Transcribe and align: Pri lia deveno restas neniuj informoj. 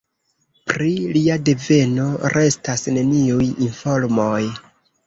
Pri 0.69 0.87
lia 1.17 1.35
deveno 1.51 2.09
restas 2.37 2.87
neniuj 2.99 3.53
informoj. 3.69 4.39